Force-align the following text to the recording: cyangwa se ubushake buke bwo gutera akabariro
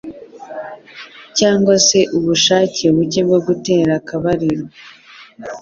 cyangwa 1.37 1.73
se 1.87 1.99
ubushake 2.17 2.83
buke 2.95 3.21
bwo 3.27 3.39
gutera 3.47 3.91
akabariro 4.01 4.65